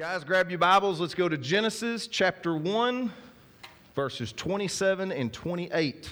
[0.00, 0.98] Guys, grab your Bibles.
[0.98, 3.12] Let's go to Genesis chapter 1,
[3.94, 6.08] verses 27 and 28.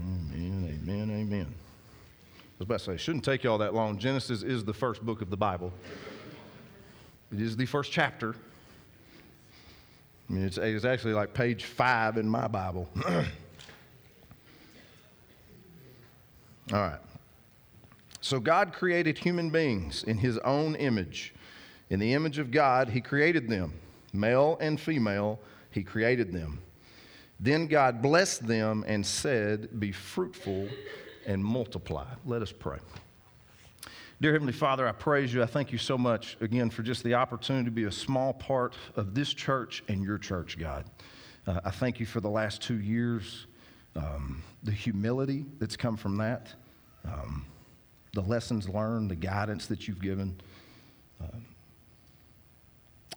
[0.00, 1.46] Amen, amen, amen.
[1.50, 3.98] I was about to say, it shouldn't take you all that long.
[3.98, 5.70] Genesis is the first book of the Bible,
[7.30, 8.34] it is the first chapter.
[10.28, 12.88] I mean, it's, it's actually like page five in my Bible.
[16.72, 16.98] All right.
[18.20, 21.32] So God created human beings in his own image.
[21.90, 23.72] In the image of God, he created them.
[24.12, 25.38] Male and female,
[25.70, 26.60] he created them.
[27.38, 30.68] Then God blessed them and said, Be fruitful
[31.26, 32.06] and multiply.
[32.24, 32.78] Let us pray.
[34.18, 35.42] Dear Heavenly Father, I praise you.
[35.42, 38.74] I thank you so much again for just the opportunity to be a small part
[38.94, 40.86] of this church and your church, God.
[41.46, 43.46] Uh, I thank you for the last two years,
[43.94, 46.48] um, the humility that's come from that,
[47.04, 47.44] um,
[48.14, 50.40] the lessons learned, the guidance that you've given.
[51.22, 51.36] Uh,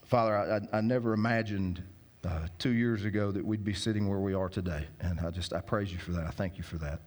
[0.04, 0.36] Father,
[0.74, 1.82] I, I, never imagined
[2.26, 4.86] uh, two years ago that we'd be sitting where we are today.
[5.00, 6.28] And I just, I praise you for that.
[6.28, 7.00] I thank you for that.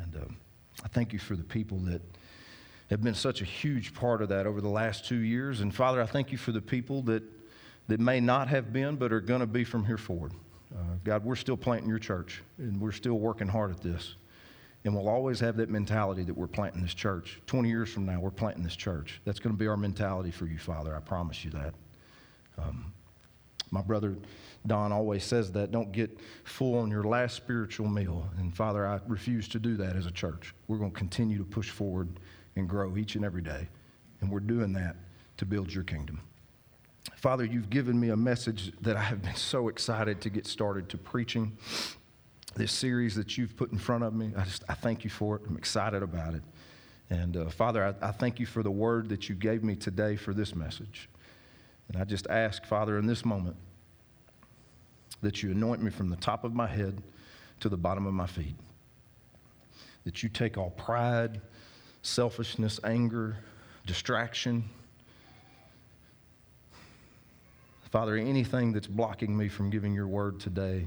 [0.00, 0.36] And um,
[0.82, 2.00] I thank you for the people that
[2.94, 5.62] have been such a huge part of that over the last two years.
[5.62, 7.24] And Father, I thank you for the people that,
[7.88, 10.32] that may not have been, but are going to be from here forward.
[10.72, 14.14] Uh, God, we're still planting your church, and we're still working hard at this.
[14.84, 17.40] And we'll always have that mentality that we're planting this church.
[17.46, 19.20] 20 years from now, we're planting this church.
[19.24, 20.94] That's going to be our mentality for you, Father.
[20.94, 21.74] I promise you that.
[22.56, 22.92] Um,
[23.72, 24.14] my brother
[24.68, 28.30] Don always says that don't get full on your last spiritual meal.
[28.38, 30.54] And Father, I refuse to do that as a church.
[30.68, 32.20] We're going to continue to push forward
[32.56, 33.68] and grow each and every day.
[34.20, 34.96] And we're doing that
[35.38, 36.20] to build your kingdom.
[37.16, 40.88] Father, you've given me a message that I have been so excited to get started
[40.90, 41.56] to preaching.
[42.54, 45.36] This series that you've put in front of me, I just I thank you for
[45.36, 45.42] it.
[45.48, 46.42] I'm excited about it.
[47.10, 50.16] And uh, Father, I, I thank you for the word that you gave me today
[50.16, 51.08] for this message.
[51.88, 53.56] And I just ask, Father, in this moment,
[55.20, 57.02] that you anoint me from the top of my head
[57.60, 58.56] to the bottom of my feet.
[60.04, 61.40] That you take all pride,
[62.04, 63.36] selfishness, anger,
[63.86, 64.62] distraction.
[67.90, 70.86] Father, anything that's blocking me from giving your word today,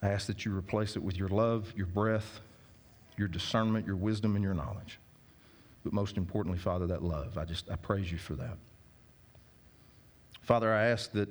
[0.00, 2.40] I ask that you replace it with your love, your breath,
[3.16, 5.00] your discernment, your wisdom, and your knowledge.
[5.82, 7.36] But most importantly, Father, that love.
[7.36, 8.56] I just, I praise you for that.
[10.42, 11.28] Father, I ask that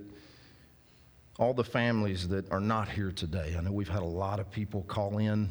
[1.39, 4.51] all the families that are not here today, I know we've had a lot of
[4.51, 5.49] people call in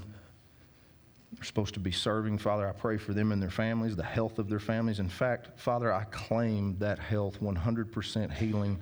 [1.33, 2.39] they're supposed to be serving.
[2.39, 4.99] Father, I pray for them and their families, the health of their families.
[4.99, 8.79] In fact, Father, I claim that health 100% healing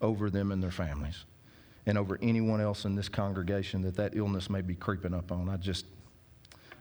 [0.00, 1.24] over them and their families
[1.86, 5.48] and over anyone else in this congregation that that illness may be creeping up on.
[5.48, 5.86] I just,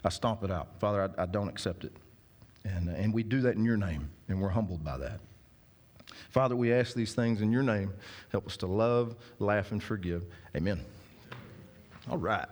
[0.03, 0.79] I stomp it out.
[0.79, 1.93] Father, I, I don't accept it.
[2.63, 5.19] And, uh, and we do that in your name, and we're humbled by that.
[6.29, 7.93] Father, we ask these things in your name.
[8.31, 10.23] Help us to love, laugh, and forgive.
[10.55, 10.83] Amen.
[12.09, 12.47] All right.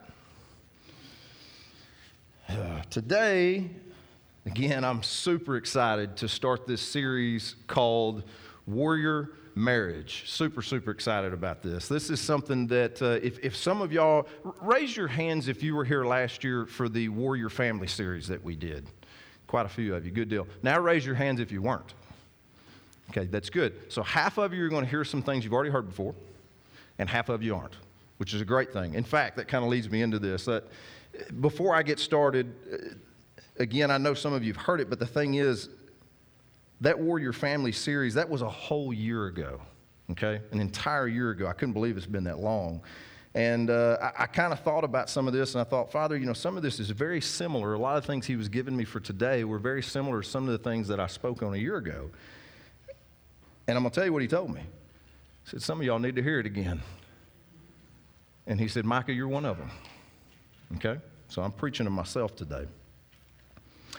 [2.89, 3.69] today,
[4.45, 8.23] again, I'm super excited to start this series called
[8.67, 10.23] Warrior Marriage.
[10.27, 11.87] Super, super excited about this.
[11.87, 14.27] This is something that, uh, if, if some of y'all,
[14.61, 18.43] raise your hands if you were here last year for the Warrior Family series that
[18.43, 18.87] we did.
[19.47, 20.11] Quite a few of you.
[20.11, 20.47] Good deal.
[20.63, 21.93] Now raise your hands if you weren't.
[23.09, 23.73] Okay, that's good.
[23.91, 26.13] So half of you are going to hear some things you've already heard before,
[26.99, 27.75] and half of you aren't,
[28.17, 28.93] which is a great thing.
[28.93, 30.45] In fact, that kind of leads me into this.
[30.45, 30.65] That
[31.39, 32.77] before I get started, uh,
[33.57, 35.69] again, I know some of you have heard it, but the thing is,
[36.81, 39.61] that Warrior Family series, that was a whole year ago,
[40.11, 40.41] okay?
[40.51, 41.47] An entire year ago.
[41.47, 42.81] I couldn't believe it's been that long.
[43.35, 46.17] And uh, I, I kind of thought about some of this, and I thought, Father,
[46.17, 47.73] you know, some of this is very similar.
[47.73, 50.45] A lot of things He was giving me for today were very similar to some
[50.45, 52.09] of the things that I spoke on a year ago.
[53.67, 54.61] And I'm going to tell you what He told me.
[54.61, 56.81] He said, Some of y'all need to hear it again.
[58.47, 59.69] And He said, Micah, you're one of them.
[60.75, 60.97] Okay?
[61.27, 62.65] So I'm preaching to myself today.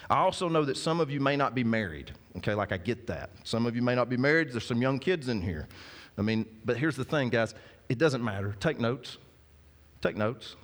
[0.09, 2.11] I also know that some of you may not be married.
[2.39, 3.31] Okay, like I get that.
[3.45, 4.53] Some of you may not be married.
[4.53, 5.69] There's some young kids in here.
[6.19, 7.55] I mean, but here's the thing, guys
[7.89, 8.55] it doesn't matter.
[8.61, 9.19] Take notes.
[10.01, 10.55] Take notes.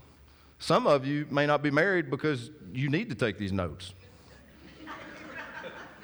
[0.61, 3.95] Some of you may not be married because you need to take these notes.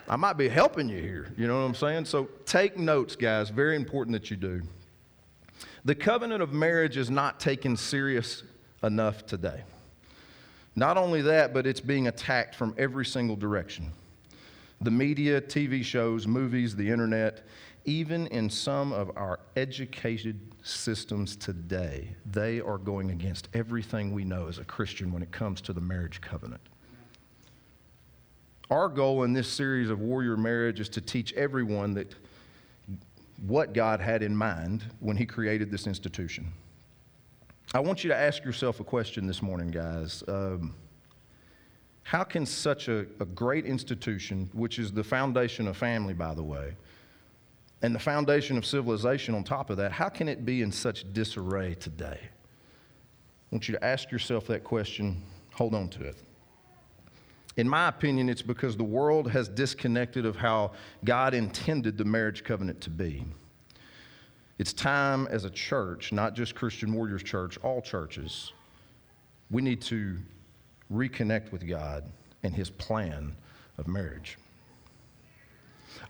[0.09, 1.33] I might be helping you here.
[1.39, 2.07] You know what I'm saying?
[2.07, 3.51] So take notes, guys.
[3.51, 4.63] Very important that you do.
[5.85, 8.43] The covenant of marriage is not taken serious
[8.83, 9.63] enough today.
[10.75, 13.93] Not only that, but it's being attacked from every single direction
[14.81, 17.47] the media, TV shows, movies, the internet.
[17.85, 24.49] even in some of our educated systems today, they are going against everything we know
[24.49, 26.61] as a Christian when it comes to the marriage covenant.
[28.71, 32.15] Our goal in this series of Warrior Marriage is to teach everyone that
[33.47, 36.53] what God had in mind when He created this institution.
[37.75, 40.23] I want you to ask yourself a question this morning, guys.
[40.29, 40.75] Um,
[42.03, 46.43] how can such a, a great institution, which is the foundation of family, by the
[46.43, 46.75] way,
[47.81, 51.11] and the foundation of civilization on top of that, how can it be in such
[51.13, 52.19] disarray today?
[52.21, 52.29] I
[53.51, 55.23] want you to ask yourself that question,
[55.55, 56.17] hold on to it.
[57.57, 60.73] In my opinion, it's because the world has disconnected of how
[61.05, 63.25] God intended the marriage covenant to be.
[64.63, 68.53] It's time as a church, not just Christian Warriors Church, all churches,
[69.51, 70.19] we need to
[70.89, 72.05] reconnect with God
[72.45, 73.35] and His plan
[73.77, 74.39] of marriage.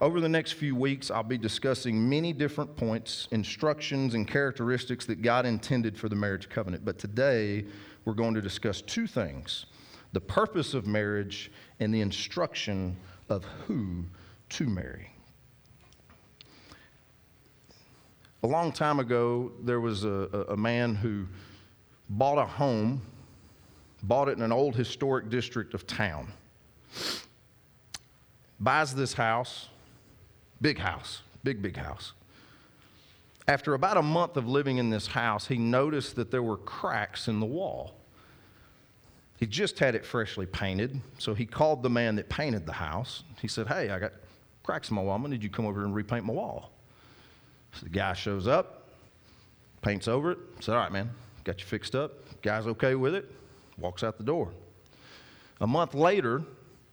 [0.03, 5.23] Over the next few weeks, I'll be discussing many different points, instructions, and characteristics that
[5.23, 6.85] God intended for the marriage covenant.
[6.85, 7.65] But today,
[8.05, 9.65] we're going to discuss two things
[10.13, 11.51] the purpose of marriage
[11.81, 12.99] and the instruction
[13.31, 14.05] of who
[14.51, 15.12] to marry.
[18.43, 21.27] A long time ago, there was a, a man who
[22.09, 23.01] bought a home,
[24.03, 26.33] bought it in an old historic district of town.
[28.59, 29.69] Buys this house,
[30.61, 32.13] big house, big, big house.
[33.47, 37.29] After about a month of living in this house, he noticed that there were cracks
[37.29, 37.95] in the wall.
[39.39, 43.25] He just had it freshly painted, so he called the man that painted the house.
[43.41, 44.13] He said, Hey, I got
[44.63, 45.17] cracks in my wall.
[45.17, 46.71] I'm gonna need you to come over and repaint my wall.
[47.73, 48.89] So the guy shows up,
[49.81, 51.11] paints over it, says, All right, man,
[51.45, 52.13] got you fixed up.
[52.43, 53.31] Guy's okay with it,
[53.79, 54.53] walks out the door.
[55.61, 56.43] A month later,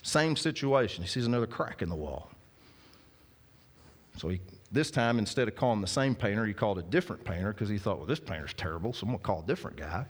[0.04, 1.04] same situation.
[1.04, 2.30] He sees another crack in the wall.
[4.18, 4.42] So he,
[4.72, 7.78] this time, instead of calling the same painter, he called a different painter because he
[7.78, 10.06] thought, well, this painter's terrible, so I'm going to call a different guy.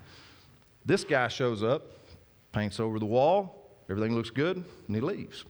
[0.86, 1.86] This guy shows up,
[2.52, 5.46] paints over the wall, everything looks good, and he leaves.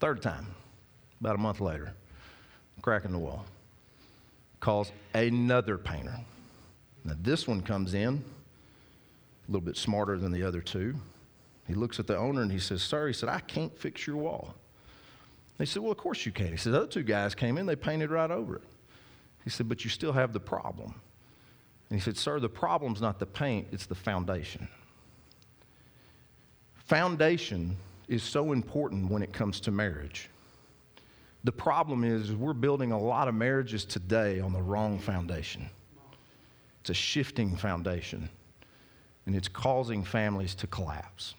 [0.00, 0.46] Third time,
[1.20, 1.94] about a month later,
[2.80, 3.44] crack in the wall.
[4.60, 6.18] Calls another painter.
[7.04, 8.24] Now, this one comes in,
[9.48, 10.94] a little bit smarter than the other two.
[11.66, 14.16] He looks at the owner and he says, Sir, he said, I can't fix your
[14.16, 14.54] wall.
[15.58, 16.48] They said, Well, of course you can.
[16.48, 18.62] He said, The other two guys came in, they painted right over it.
[19.44, 20.94] He said, But you still have the problem.
[21.90, 24.68] And he said, Sir, the problem's not the paint, it's the foundation.
[26.74, 27.76] Foundation
[28.08, 30.28] is so important when it comes to marriage.
[31.44, 35.68] The problem is, we're building a lot of marriages today on the wrong foundation.
[36.80, 38.28] It's a shifting foundation,
[39.26, 41.34] and it's causing families to collapse.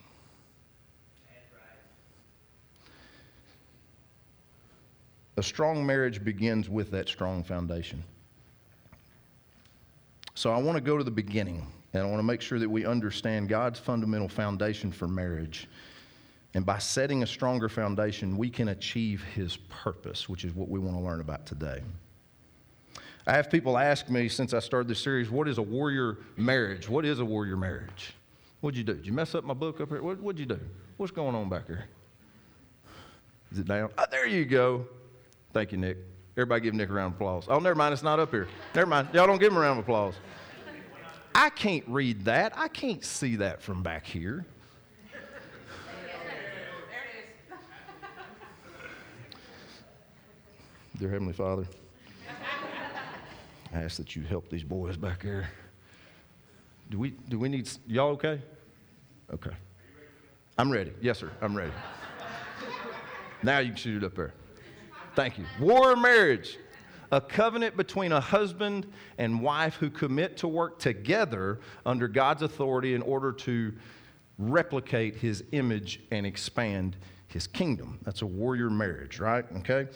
[5.38, 8.04] A strong marriage begins with that strong foundation.
[10.36, 12.70] So I want to go to the beginning, and I want to make sure that
[12.70, 15.68] we understand God's fundamental foundation for marriage.
[16.54, 20.80] And by setting a stronger foundation, we can achieve His purpose, which is what we
[20.80, 21.82] want to learn about today.
[23.26, 26.90] I have people ask me since I started this series, what is a warrior marriage?
[26.90, 28.14] What is a warrior marriage?
[28.62, 28.94] What'd you do?
[28.94, 30.02] Did you mess up my book up here?
[30.02, 30.60] What, would you do?
[30.98, 31.86] What's going on back here?
[33.52, 33.90] Is it down?
[33.98, 34.86] Oh, there you go.
[35.54, 35.98] Thank you, Nick.
[36.36, 37.46] Everybody give Nick a round of applause.
[37.48, 38.48] Oh, never mind, it's not up here.
[38.76, 39.10] Never mind.
[39.14, 40.16] Y'all don't give him a round of applause.
[41.36, 42.58] I can't read that.
[42.58, 44.46] I can't see that from back here.
[51.04, 51.66] Dear Heavenly Father,
[53.74, 55.50] I ask that you help these boys back here.
[56.90, 58.42] Do we, do we need, y'all okay?
[59.34, 59.52] Okay.
[60.58, 60.94] I'm ready.
[61.02, 61.74] Yes, sir, I'm ready.
[63.44, 64.34] now you can shoot it up there.
[65.14, 65.44] Thank you.
[65.60, 66.58] War marriage,
[67.12, 72.94] a covenant between a husband and wife who commit to work together under God's authority
[72.94, 73.74] in order to
[74.38, 76.96] replicate his image and expand
[77.28, 78.00] his kingdom.
[78.04, 79.44] That's a warrior marriage, right?
[79.58, 79.90] Okay?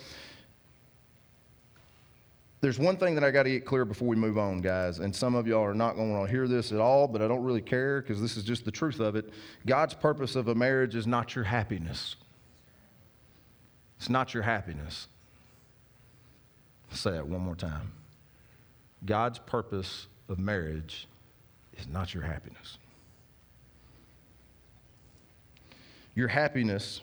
[2.60, 5.16] There's one thing that I got to get clear before we move on, guys, and
[5.16, 7.28] some of y'all are not going to want to hear this at all, but I
[7.28, 9.32] don't really care because this is just the truth of it.
[9.68, 12.16] God's purpose of a marriage is not your happiness.
[14.00, 15.08] It's not your happiness.
[16.90, 17.92] I'll say that one more time.
[19.06, 21.08] God's purpose of marriage
[21.78, 22.80] is not your happiness.
[26.16, 27.02] Your happiness,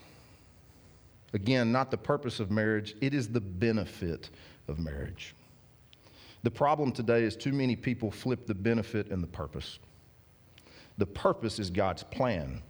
[1.32, 4.30] again, not the purpose of marriage, it is the benefit
[4.66, 5.32] of marriage.
[6.44, 9.78] The problem today is too many people flip the benefit and the purpose.
[10.98, 12.62] The purpose is God's plan.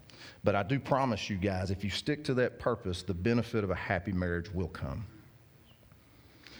[0.44, 3.70] But I do promise you guys, if you stick to that purpose, the benefit of
[3.70, 5.04] a happy marriage will come.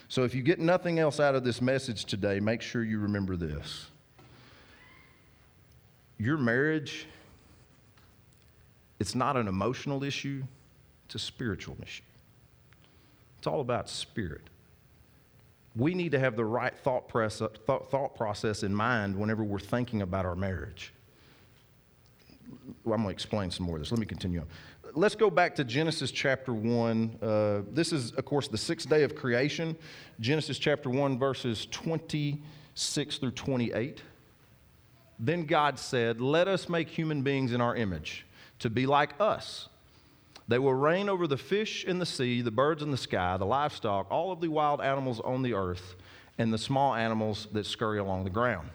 [0.08, 3.36] So if you get nothing else out of this message today, make sure you remember
[3.36, 3.86] this.
[6.18, 7.06] Your marriage,
[8.98, 10.42] it's not an emotional issue,
[11.06, 12.02] it's a spiritual issue.
[13.38, 14.42] It's all about spirit.
[15.76, 20.02] We need to have the right thought, press, thought, process in mind whenever we're thinking
[20.02, 20.92] about our marriage.
[22.68, 23.90] I'm going to explain some more of this.
[23.90, 24.46] Let me continue on.
[24.94, 27.18] Let's go back to Genesis chapter 1.
[27.20, 29.76] Uh, this is, of course, the sixth day of creation.
[30.20, 34.02] Genesis chapter 1, verses 26 through 28.
[35.18, 38.26] Then God said, Let us make human beings in our image,
[38.60, 39.68] to be like us.
[40.46, 43.46] They will reign over the fish in the sea, the birds in the sky, the
[43.46, 45.96] livestock, all of the wild animals on the earth,
[46.36, 48.68] and the small animals that scurry along the ground.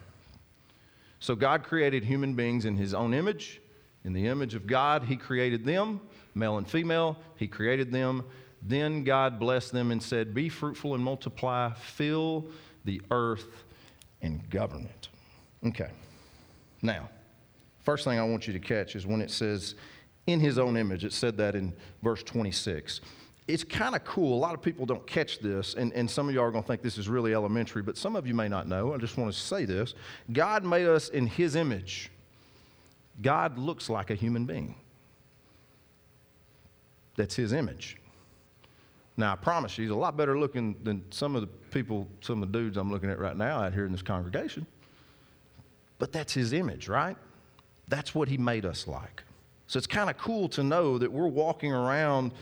[1.20, 3.60] So God created human beings in his own image.
[4.04, 6.00] In the image of God, he created them,
[6.34, 8.24] male and female, he created them.
[8.62, 12.46] Then God blessed them and said, Be fruitful and multiply, fill
[12.84, 13.64] the earth
[14.22, 15.08] and govern it.
[15.68, 15.90] Okay.
[16.82, 17.10] Now,
[17.80, 19.74] first thing I want you to catch is when it says,
[20.32, 21.04] in his own image.
[21.04, 21.72] It said that in
[22.02, 23.00] verse 26.
[23.48, 24.36] It's kind of cool.
[24.36, 26.68] A lot of people don't catch this, and, and some of you are going to
[26.68, 28.94] think this is really elementary, but some of you may not know.
[28.94, 29.94] I just want to say this
[30.32, 32.10] God made us in his image.
[33.20, 34.76] God looks like a human being.
[37.16, 37.98] That's his image.
[39.16, 42.42] Now, I promise you, he's a lot better looking than some of the people, some
[42.42, 44.66] of the dudes I'm looking at right now out here in this congregation.
[45.98, 47.16] But that's his image, right?
[47.88, 49.22] That's what he made us like.
[49.70, 52.32] So it's kind of cool to know that we're walking around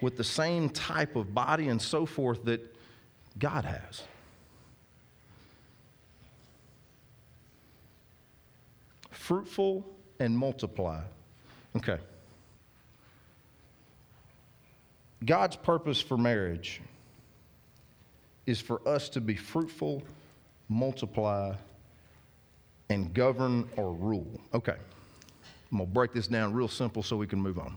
[0.00, 2.74] with the same type of body and so forth that
[3.38, 4.02] God has.
[9.10, 9.84] Fruitful
[10.20, 11.02] and multiply.
[11.76, 11.98] Okay.
[15.22, 16.80] God's purpose for marriage
[18.46, 20.02] is for us to be fruitful,
[20.70, 21.52] multiply,
[22.88, 24.40] and govern or rule.
[24.54, 24.76] Okay.
[25.70, 27.76] I'm going to break this down real simple so we can move on.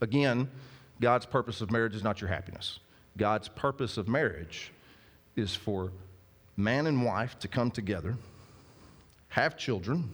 [0.00, 0.50] Again,
[1.00, 2.80] God's purpose of marriage is not your happiness.
[3.16, 4.72] God's purpose of marriage
[5.36, 5.92] is for
[6.56, 8.16] man and wife to come together,
[9.28, 10.10] have children,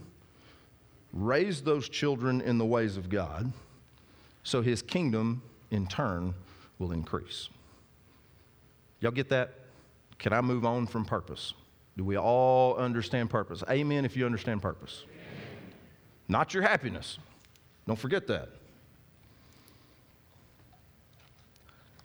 [1.12, 3.50] raise those children in the ways of God,
[4.42, 6.34] so his kingdom in turn
[6.78, 7.48] will increase.
[9.00, 9.54] Y'all get that?
[10.18, 11.54] Can I move on from purpose?
[11.96, 13.62] Do we all understand purpose?
[13.70, 15.04] Amen if you understand purpose
[16.28, 17.18] not your happiness.
[17.86, 18.50] Don't forget that.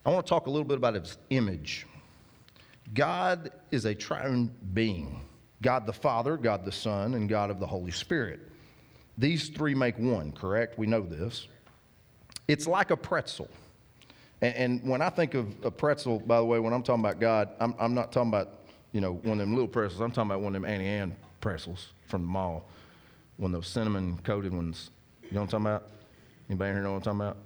[0.06, 1.86] I want to talk a little bit about his image.
[2.94, 5.22] God is a triune being
[5.62, 8.42] God the Father, God the Son, and God of the Holy Spirit.
[9.18, 10.78] These three make one, correct?
[10.78, 11.48] We know this.
[12.48, 13.50] It's like a pretzel.
[14.42, 17.22] And, and when I think of a pretzel, by the way, when I'm talking about
[17.22, 18.50] God, I'm, I'm not talking about,
[18.92, 20.02] you know, one of them little pretzels.
[20.02, 22.68] I'm talking about one of them Auntie Anne pretzels from the mall
[23.38, 24.92] one of those cinnamon coated ones.
[25.24, 25.90] You know what I'm talking about?
[26.50, 27.38] Anybody here know what I'm talking about?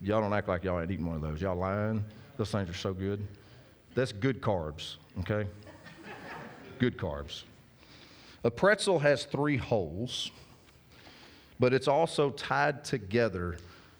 [0.00, 1.40] Y'all don't act like y'all ain't eating one of those.
[1.40, 2.04] Y'all lying?
[2.36, 3.26] Those things are so good.
[3.94, 5.48] That's good carbs, okay?
[6.78, 7.42] good carbs.
[8.44, 10.30] A pretzel has three holes,
[11.58, 13.56] but it's also tied together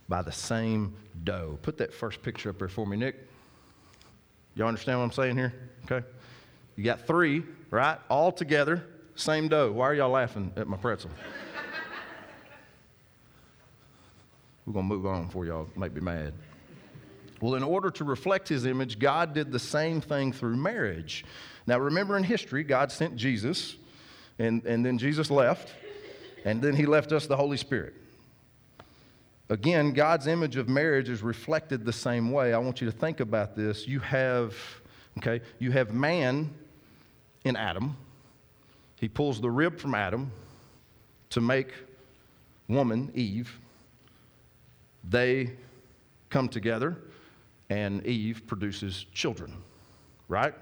[0.08, 0.94] by the same
[1.24, 1.58] dough.
[1.62, 3.16] Put that first picture up there for me, Nick.
[4.54, 5.54] Y'all understand what I'm saying here?
[5.84, 6.06] Okay?
[6.76, 7.98] You got three, right?
[8.08, 8.84] All together
[9.16, 9.72] same dough.
[9.72, 11.10] Why are y'all laughing at my pretzel?
[14.64, 16.32] We're going to move on before y'all make me mad.
[17.40, 21.24] Well, in order to reflect his image, God did the same thing through marriage.
[21.66, 23.76] Now, remember in history, God sent Jesus,
[24.38, 25.74] and, and then Jesus left,
[26.44, 27.94] and then he left us the Holy Spirit.
[29.48, 32.52] Again, God's image of marriage is reflected the same way.
[32.52, 33.86] I want you to think about this.
[33.86, 34.56] You have,
[35.18, 36.50] okay, you have man
[37.44, 37.96] in Adam,
[38.96, 40.32] he pulls the rib from Adam
[41.30, 41.72] to make
[42.68, 43.58] woman, Eve.
[45.08, 45.52] They
[46.30, 46.96] come together,
[47.70, 49.52] and Eve produces children,
[50.28, 50.54] right?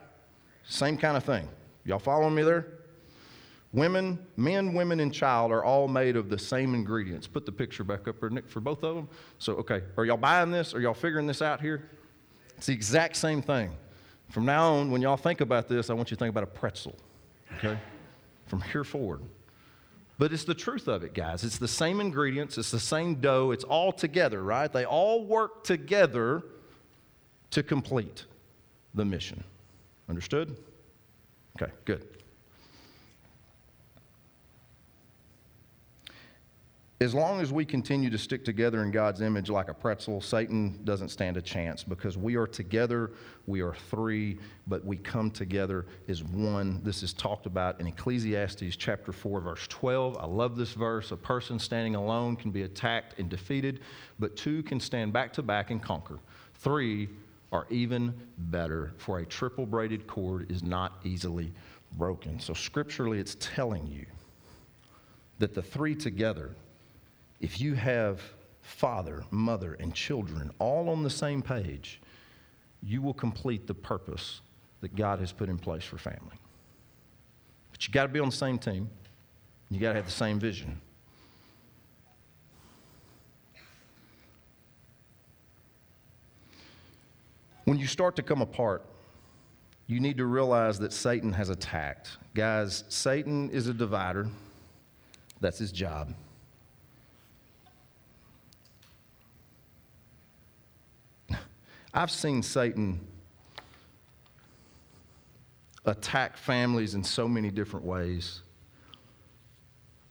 [0.64, 1.48] Same kind of thing.
[1.84, 2.66] Y'all following me there?
[3.72, 7.26] Women, men, women, and child are all made of the same ingredients.
[7.26, 9.08] Put the picture back up there, Nick, for both of them.
[9.38, 10.74] So, okay, are y'all buying this?
[10.74, 11.88] Are y'all figuring this out here?
[12.56, 13.72] It's the exact same thing.
[14.30, 16.46] From now on, when y'all think about this, I want you to think about a
[16.46, 16.94] pretzel,
[17.56, 17.76] okay?
[18.54, 19.20] From here forward.
[20.16, 21.42] But it's the truth of it, guys.
[21.42, 24.72] It's the same ingredients, it's the same dough, it's all together, right?
[24.72, 26.44] They all work together
[27.50, 28.26] to complete
[28.94, 29.42] the mission.
[30.08, 30.56] Understood?
[31.60, 32.06] Okay, good.
[37.04, 40.80] As long as we continue to stick together in God's image like a pretzel, Satan
[40.84, 43.10] doesn't stand a chance because we are together,
[43.46, 46.80] we are three, but we come together as one.
[46.82, 50.16] This is talked about in Ecclesiastes chapter 4, verse 12.
[50.18, 51.12] I love this verse.
[51.12, 53.80] A person standing alone can be attacked and defeated,
[54.18, 56.18] but two can stand back to back and conquer.
[56.54, 57.10] Three
[57.52, 61.52] are even better, for a triple braided cord is not easily
[61.98, 62.40] broken.
[62.40, 64.06] So, scripturally, it's telling you
[65.38, 66.56] that the three together
[67.40, 68.22] if you have
[68.62, 72.00] father, mother, and children all on the same page,
[72.82, 74.40] you will complete the purpose
[74.80, 76.38] that God has put in place for family.
[77.70, 78.88] But you got to be on the same team.
[79.70, 80.80] You got to have the same vision.
[87.64, 88.84] When you start to come apart,
[89.86, 92.18] you need to realize that Satan has attacked.
[92.34, 94.28] Guys, Satan is a divider.
[95.40, 96.14] That's his job.
[101.94, 103.00] I've seen Satan
[105.86, 108.42] attack families in so many different ways.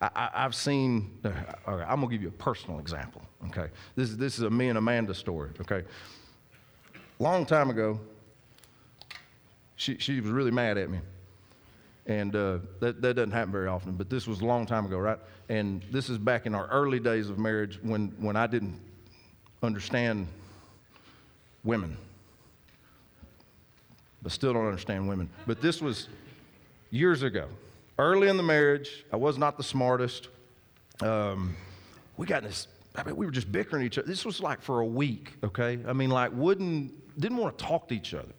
[0.00, 1.30] I, have seen, uh,
[1.66, 3.68] I'm going to give you a personal example, okay?
[3.94, 5.84] This, this is a me and Amanda story, okay?
[7.20, 8.00] Long time ago,
[9.76, 10.98] she, she was really mad at me.
[12.06, 14.98] And uh, that, that doesn't happen very often, but this was a long time ago,
[14.98, 15.18] right?
[15.48, 18.78] And this is back in our early days of marriage when, when I didn't
[19.62, 20.26] understand
[21.64, 21.96] women,
[24.22, 25.28] but still don't understand women.
[25.46, 26.08] But this was
[26.90, 27.48] years ago,
[27.98, 29.04] early in the marriage.
[29.12, 30.28] I was not the smartest.
[31.00, 31.56] Um,
[32.16, 32.68] we got this.
[32.94, 34.06] I mean, we were just bickering each other.
[34.06, 35.80] This was like for a week, okay?
[35.86, 38.32] I mean, like, wouldn't, didn't want to talk to each other.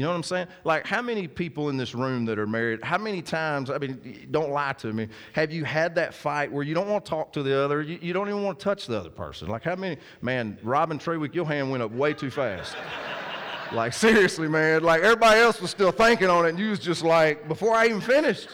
[0.00, 0.46] You know what I'm saying?
[0.64, 4.28] Like, how many people in this room that are married, how many times, I mean,
[4.30, 7.34] don't lie to me, have you had that fight where you don't want to talk
[7.34, 9.48] to the other, you, you don't even want to touch the other person?
[9.48, 12.76] Like, how many, man, Robin Trewick, your hand went up way too fast.
[13.72, 17.04] like, seriously, man, like everybody else was still thinking on it, and you was just
[17.04, 18.48] like, before I even finished.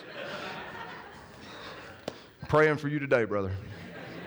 [2.48, 3.52] praying for you today, brother.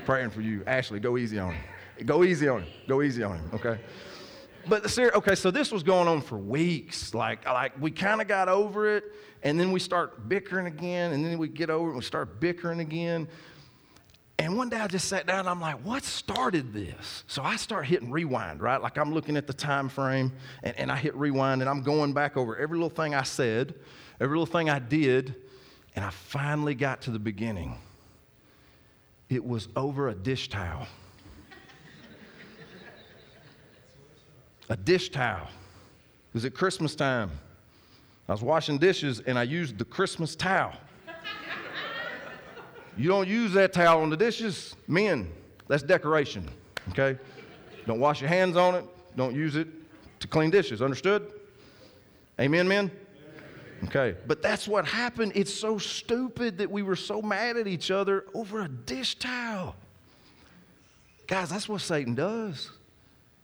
[0.05, 0.63] praying for you.
[0.65, 1.63] Ashley, go easy on him.
[2.05, 2.69] Go easy on him.
[2.88, 3.77] Go easy on him, okay?
[4.67, 7.13] But the, okay, so this was going on for weeks.
[7.13, 9.04] Like, like we kind of got over it,
[9.43, 12.39] and then we start bickering again, and then we get over it, and we start
[12.39, 13.28] bickering again.
[14.39, 17.26] And one day I just sat down and I'm like, what started this?
[17.28, 18.82] So I start hitting rewind, right?
[18.82, 20.32] Like I'm looking at the time frame
[20.63, 23.76] and, and I hit rewind and I'm going back over every little thing I said,
[24.22, 25.36] every little thing I did,
[25.93, 27.76] and I finally got to the beginning.
[29.28, 30.88] It was over a dish towel.
[34.69, 35.47] A dish towel.
[35.47, 37.32] It was at Christmas time.
[38.27, 40.73] I was washing dishes and I used the Christmas towel.
[42.95, 45.32] you don't use that towel on the dishes, men.
[45.67, 46.47] That's decoration,
[46.89, 47.17] okay?
[47.88, 48.86] Don't wash your hands on it.
[49.15, 49.67] Don't use it
[50.19, 50.82] to clean dishes.
[50.82, 51.32] Understood?
[52.39, 52.91] Amen, men?
[53.86, 55.32] Okay, but that's what happened.
[55.36, 59.75] It's so stupid that we were so mad at each other over a dish towel.
[61.27, 62.71] Guys, that's what Satan does.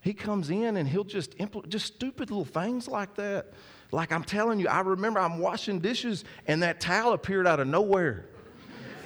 [0.05, 3.47] He comes in and he'll just implement just stupid little things like that.
[3.91, 7.67] Like I'm telling you, I remember I'm washing dishes and that towel appeared out of
[7.67, 8.27] nowhere.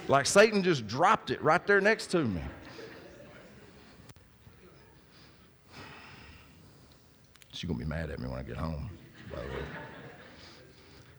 [0.08, 2.42] like Satan just dropped it right there next to me.
[7.54, 8.90] She's gonna be mad at me when I get home,
[9.30, 9.89] by the way.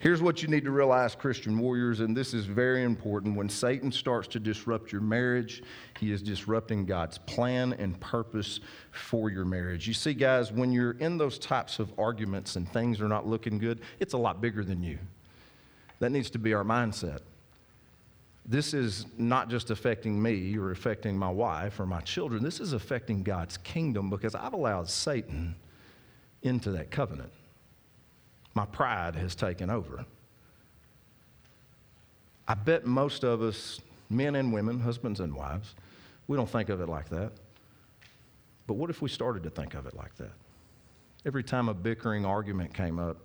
[0.02, 3.38] Here's what you need to realize, Christian warriors, and this is very important.
[3.38, 5.62] When Satan starts to disrupt your marriage,
[6.00, 9.88] he is disrupting God's plan and purpose for your marriage.
[9.88, 13.60] You see, guys, when you're in those types of arguments and things are not looking
[13.60, 14.98] good, it's a lot bigger than you.
[16.00, 17.20] That needs to be our mindset.
[18.44, 22.42] This is not just affecting me or affecting my wife or my children.
[22.42, 25.54] This is affecting God's kingdom because I've allowed Satan
[26.42, 27.32] into that covenant
[28.54, 30.06] my pride has taken over.
[32.48, 35.74] I bet most of us, men and women, husbands and wives,
[36.28, 37.32] we don't think of it like that.
[38.68, 40.32] But what if we started to think of it like that?
[41.26, 43.18] Every time a bickering argument came up,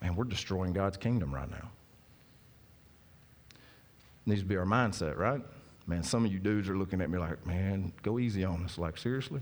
[0.00, 1.70] man, we're destroying God's kingdom right now.
[4.24, 5.40] Needs to be our mindset, right?
[5.86, 8.76] Man, some of you dudes are looking at me like, man, go easy on us.
[8.76, 9.40] Like, seriously?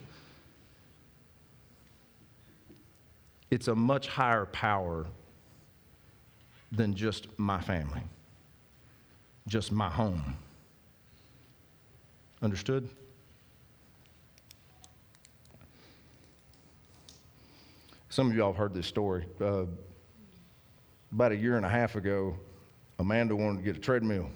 [3.55, 5.07] It's a much higher power
[6.73, 8.03] than just my family,
[9.47, 10.37] just my home.
[12.43, 12.88] Understood?
[18.09, 19.25] Some of y'all have heard this story.
[19.40, 19.67] Uh,
[21.12, 22.35] about a year and a half ago,
[22.99, 24.31] Amanda wanted to get a treadmill.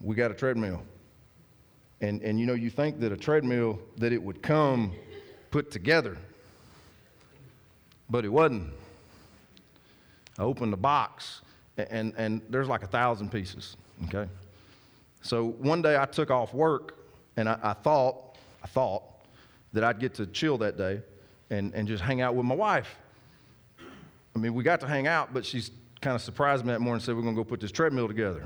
[0.00, 0.82] We got a treadmill.
[2.00, 4.92] And, and you know, you think that a treadmill, that it would come
[5.52, 6.18] put together,
[8.10, 8.72] but it wasn't.
[10.38, 11.42] I opened the box,
[11.76, 14.30] and, and there's like a thousand pieces, okay?
[15.22, 16.96] So one day I took off work,
[17.36, 19.02] and I, I thought, I thought
[19.72, 21.00] that I'd get to chill that day
[21.50, 22.96] and, and just hang out with my wife.
[24.34, 26.94] I mean, we got to hang out, but she's kind of surprised me that morning
[26.94, 28.44] and said, We're going to go put this treadmill together.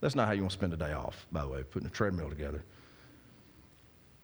[0.00, 1.90] That's not how you want to spend a day off, by the way, putting a
[1.90, 2.62] treadmill together.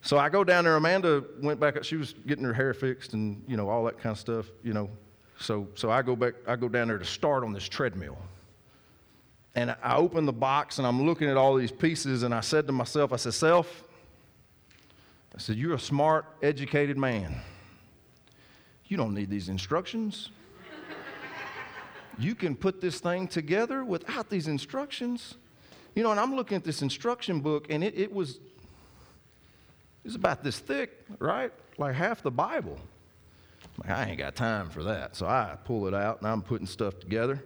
[0.03, 0.77] So I go down there.
[0.77, 1.83] Amanda went back.
[1.85, 4.47] She was getting her hair fixed and you know all that kind of stuff.
[4.63, 4.91] You know,
[5.39, 6.35] so so I go back.
[6.47, 8.19] I go down there to start on this treadmill.
[9.55, 12.67] And I open the box and I'm looking at all these pieces and I said
[12.67, 13.85] to myself, I said, "Self,"
[15.35, 17.41] I said, "You're a smart, educated man.
[18.87, 20.31] You don't need these instructions."
[22.19, 25.35] you can put this thing together without these instructions.
[25.95, 28.39] You know, and I'm looking at this instruction book, and it, it was
[30.05, 31.53] it's about this thick, right?
[31.79, 32.79] Like half the Bible.
[33.79, 35.17] Like, I ain't got time for that.
[35.17, 37.43] So I pull it out and I'm putting stuff together.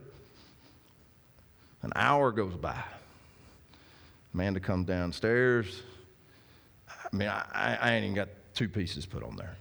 [1.82, 2.82] An hour goes by.
[4.34, 5.82] Amanda comes downstairs.
[6.88, 9.56] I mean, I, I ain't even got two pieces put on there.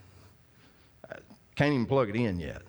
[1.10, 1.18] I
[1.56, 2.62] can't even plug it in yet.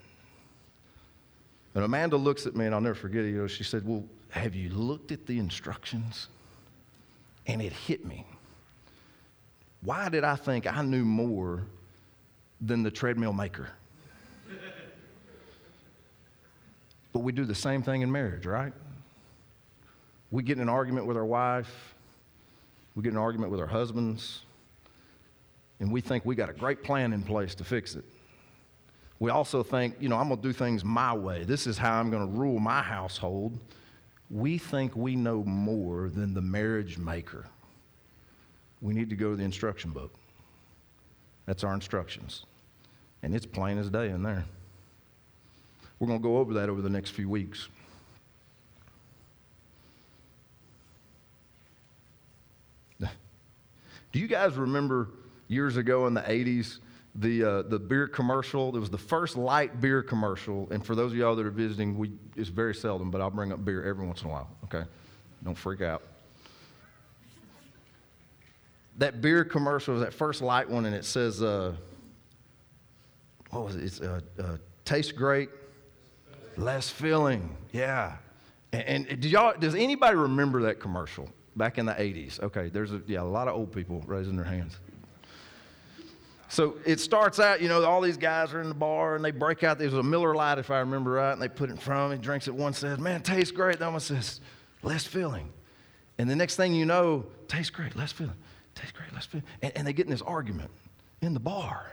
[1.75, 3.31] And Amanda looks at me, and I'll never forget it.
[3.31, 6.29] You know, she said, Well, have you looked at the instructions?
[7.47, 8.25] And it hit me.
[9.87, 11.63] Why did I think I knew more
[12.61, 13.69] than the treadmill maker?
[17.13, 18.73] but we do the same thing in marriage, right?
[20.33, 21.95] We get in an argument with our wife,
[22.97, 24.41] we get in an argument with our husbands,
[25.79, 28.05] and we think we got a great plan in place to fix it.
[29.21, 31.45] We also think, you know, I'm going to do things my way.
[31.45, 33.57] This is how I'm going to rule my household.
[34.31, 37.47] We think we know more than the marriage maker.
[38.81, 40.13] We need to go to the instruction book.
[41.47, 42.45] That's our instructions.
[43.23, 44.45] And it's plain as day in there.
[45.99, 47.69] We're going to go over that over the next few weeks.
[53.01, 53.09] Do
[54.13, 55.09] you guys remember
[55.49, 56.79] years ago in the 80s
[57.19, 58.75] the, uh, the beer commercial.
[58.77, 60.69] It was the first light beer commercial.
[60.71, 63.53] And for those of y'all that are visiting, we, it's very seldom, but I'll bring
[63.53, 64.85] up beer every once in a while, okay?
[65.43, 66.03] Don't freak out.
[68.99, 71.75] That beer commercial that first light one, and it says, uh,
[73.51, 73.85] what was it?
[73.85, 75.51] It's uh, uh, tastes great,
[76.57, 77.57] less filling.
[77.73, 78.17] Yeah.
[78.73, 82.41] And, and did y'all, does anybody remember that commercial back in the 80s?
[82.43, 84.77] Okay, there's a, yeah, a lot of old people raising their hands.
[86.49, 89.33] So it starts out, you know, all these guys are in the bar and they
[89.33, 89.79] break out.
[89.79, 92.13] There's a Miller Lite, if I remember right, and they put it in front of
[92.13, 92.19] him.
[92.19, 92.55] He drinks it.
[92.55, 93.79] One says, Man, tastes great.
[93.79, 94.41] The other one says,
[94.83, 95.53] Less filling.
[96.19, 98.37] And the next thing you know, tastes great, less filling.
[98.77, 99.43] Tastes great, filling.
[99.63, 100.71] And, and they get in this argument
[101.21, 101.91] in the bar.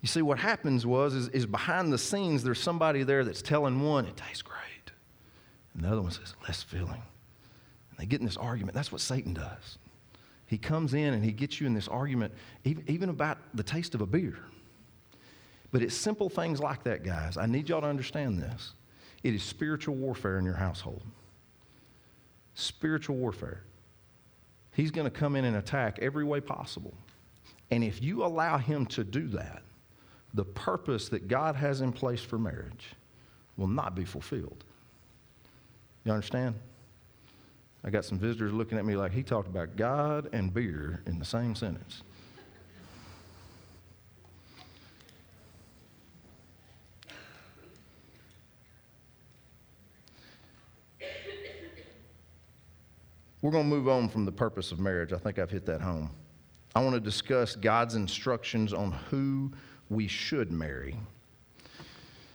[0.00, 3.80] You see, what happens was, is, is behind the scenes, there's somebody there that's telling
[3.80, 4.56] one, it tastes great.
[5.74, 6.90] And the other one says, less filling.
[7.90, 8.74] And they get in this argument.
[8.74, 9.78] That's what Satan does.
[10.46, 12.32] He comes in and he gets you in this argument,
[12.64, 14.38] even, even about the taste of a beer.
[15.70, 17.36] But it's simple things like that, guys.
[17.36, 18.72] I need y'all to understand this.
[19.22, 21.02] It is spiritual warfare in your household.
[22.54, 23.62] Spiritual warfare.
[24.72, 26.94] He's going to come in and attack every way possible.
[27.70, 29.62] And if you allow him to do that,
[30.34, 32.92] the purpose that God has in place for marriage
[33.56, 34.64] will not be fulfilled.
[36.04, 36.54] You understand?
[37.82, 41.18] I got some visitors looking at me like he talked about God and beer in
[41.18, 42.02] the same sentence.
[53.42, 55.12] We're going to move on from the purpose of marriage.
[55.12, 56.10] I think I've hit that home.
[56.74, 59.50] I want to discuss God's instructions on who
[59.88, 60.96] we should marry.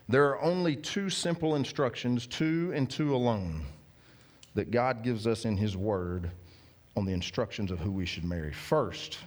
[0.09, 3.65] There are only two simple instructions, two and two alone
[4.55, 6.31] that God gives us in His Word
[6.95, 8.51] on the instructions of who we should marry.
[8.53, 9.19] First,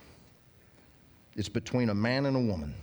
[1.36, 2.74] it's between a man and a woman.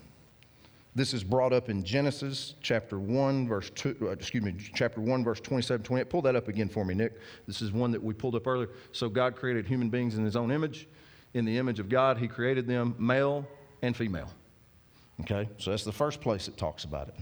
[0.95, 5.25] This is brought up in Genesis chapter 1, verse 2, uh, excuse me, chapter 1,
[5.25, 6.09] verse 27, 28.
[6.09, 7.19] Pull that up again for me, Nick.
[7.45, 8.69] This is one that we pulled up earlier.
[8.93, 10.87] So God created human beings in his own image.
[11.33, 13.45] In the image of God, he created them male
[13.81, 14.29] and female.
[15.19, 15.49] Okay?
[15.57, 17.15] So that's the first place it talks about it.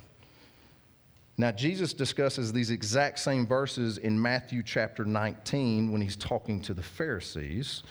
[1.35, 6.75] Now, Jesus discusses these exact same verses in Matthew chapter 19 when he's talking to
[6.75, 7.81] the Pharisees.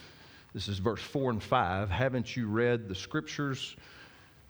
[0.55, 1.91] This is verse 4 and 5.
[1.91, 3.75] Haven't you read the scriptures?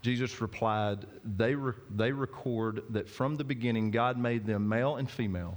[0.02, 5.10] Jesus replied, They, re- they record that from the beginning God made them male and
[5.10, 5.56] female.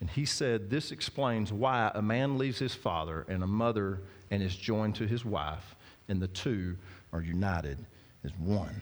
[0.00, 4.42] And he said, This explains why a man leaves his father and a mother and
[4.42, 5.76] is joined to his wife,
[6.08, 6.76] and the two
[7.12, 7.78] are united
[8.24, 8.74] as one.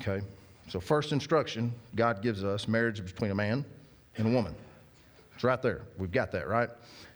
[0.00, 0.24] Okay?
[0.68, 3.64] So, first instruction God gives us marriage between a man
[4.16, 4.54] and a woman.
[5.34, 5.82] It's right there.
[5.98, 6.68] We've got that, right?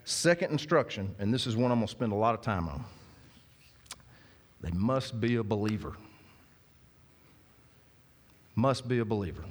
[0.04, 2.84] Second instruction, and this is one I'm going to spend a lot of time on
[4.60, 5.96] they must be a believer.
[8.58, 9.44] Must be a believer.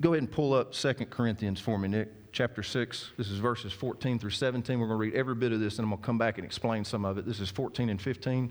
[0.00, 3.12] Go ahead and pull up 2 Corinthians for me, Nick, chapter 6.
[3.16, 4.80] This is verses 14 through 17.
[4.80, 6.44] We're going to read every bit of this, and I'm going to come back and
[6.44, 7.26] explain some of it.
[7.26, 8.50] This is 14 and 15.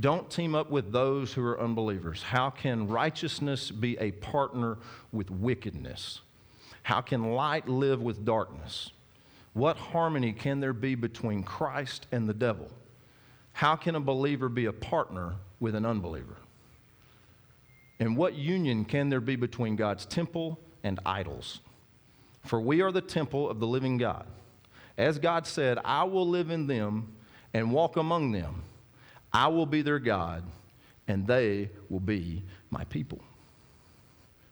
[0.00, 2.22] Don't team up with those who are unbelievers.
[2.22, 4.78] How can righteousness be a partner
[5.12, 6.22] with wickedness?
[6.84, 8.92] How can light live with darkness?
[9.52, 12.70] What harmony can there be between Christ and the devil?
[13.52, 16.36] How can a believer be a partner with an unbeliever?
[17.98, 21.60] And what union can there be between God's temple and idols?
[22.44, 24.26] For we are the temple of the living God.
[24.98, 27.12] As God said, I will live in them
[27.54, 28.62] and walk among them.
[29.32, 30.42] I will be their God,
[31.08, 33.20] and they will be my people.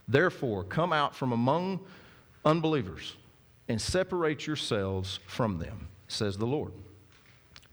[0.08, 1.80] Therefore, come out from among
[2.44, 3.16] unbelievers
[3.68, 6.72] and separate yourselves from them, says the Lord.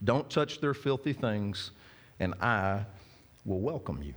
[0.04, 1.72] Don't touch their filthy things,
[2.20, 2.84] and I
[3.44, 4.14] will welcome you.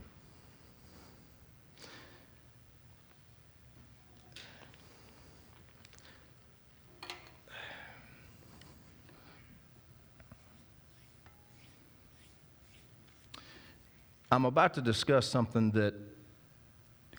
[14.32, 15.94] I'm about to discuss something that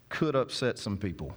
[0.08, 1.34] could upset some people.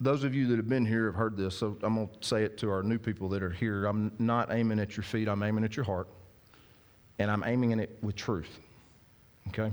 [0.00, 2.42] Those of you that have been here have heard this, so I'm going to say
[2.42, 3.84] it to our new people that are here.
[3.84, 6.08] I'm not aiming at your feet, I'm aiming at your heart,
[7.18, 8.58] and I'm aiming at it with truth.
[9.48, 9.72] Okay?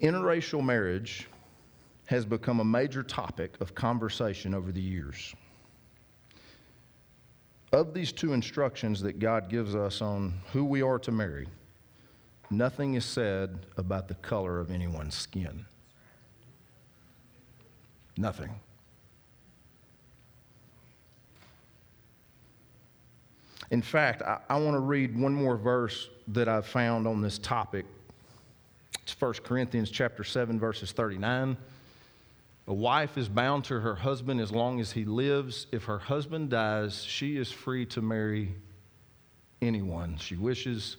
[0.00, 1.28] Interracial marriage
[2.06, 5.34] has become a major topic of conversation over the years.
[7.72, 11.46] Of these two instructions that God gives us on who we are to marry,
[12.50, 15.66] nothing is said about the color of anyone's skin.
[18.16, 18.50] Nothing.
[23.70, 27.38] In fact, I, I want to read one more verse that I've found on this
[27.38, 27.86] topic
[29.10, 31.56] it's 1 Corinthians chapter 7 verses 39.
[32.68, 35.66] A wife is bound to her husband as long as he lives.
[35.72, 38.54] If her husband dies, she is free to marry
[39.60, 40.96] anyone she wishes,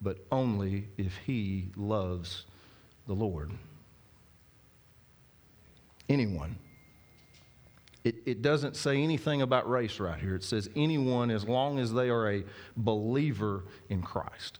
[0.00, 2.46] but only if he loves
[3.06, 3.52] the Lord.
[6.08, 6.56] Anyone.
[8.02, 10.34] It, it doesn't say anything about race right here.
[10.34, 12.44] It says anyone as long as they are a
[12.76, 14.58] believer in Christ.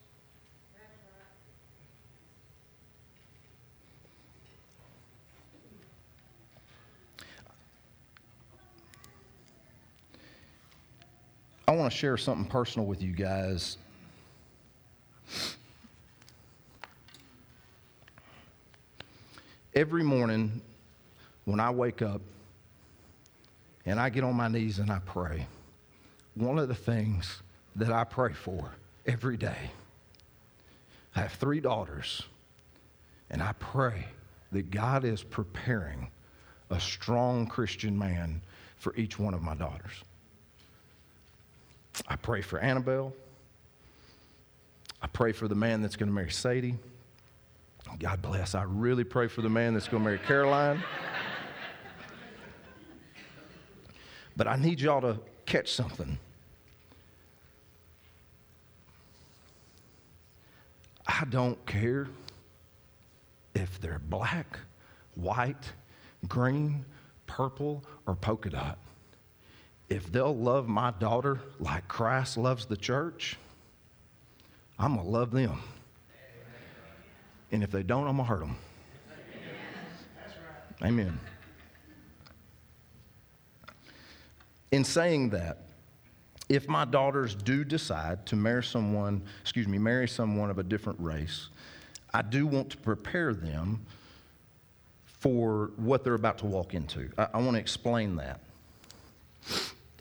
[11.73, 13.79] I want to share something personal with you guys.
[19.73, 20.61] Every morning
[21.47, 22.21] when I wake up
[23.87, 25.47] and I get on my knees and I pray,
[26.35, 27.41] one of the things
[27.77, 28.73] that I pray for
[29.07, 29.71] every day,
[31.17, 32.21] I have three daughters,
[33.31, 34.09] and I pray
[34.53, 36.11] that God is preparing
[36.69, 38.43] a strong Christian man
[38.77, 40.05] for each one of my daughters.
[42.09, 43.13] I pray for Annabelle.
[45.01, 46.77] I pray for the man that's going to marry Sadie.
[47.99, 48.55] God bless.
[48.55, 50.83] I really pray for the man that's going to marry Caroline.
[54.37, 56.19] but I need y'all to catch something.
[61.07, 62.09] I don't care
[63.55, 64.59] if they're black,
[65.15, 65.73] white,
[66.29, 66.85] green,
[67.27, 68.79] purple, or polka dot
[69.93, 73.37] if they'll love my daughter like Christ loves the church,
[74.79, 75.61] I'm going to love them.
[77.51, 78.57] And if they don't, I'm going to hurt them.
[80.83, 81.21] Amen.
[84.71, 85.59] In saying that,
[86.49, 90.99] if my daughters do decide to marry someone, excuse me, marry someone of a different
[91.01, 91.51] race,
[92.15, 93.85] I do want to prepare them
[95.05, 97.11] for what they're about to walk into.
[97.19, 98.41] I, I want to explain that.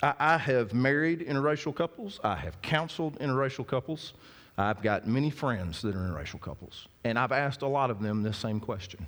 [0.01, 4.13] I, I have married interracial couples, I have counseled interracial couples.
[4.57, 8.21] I've got many friends that are interracial couples, and I've asked a lot of them
[8.21, 9.05] this same question